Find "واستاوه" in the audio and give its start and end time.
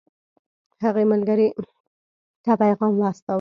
2.97-3.29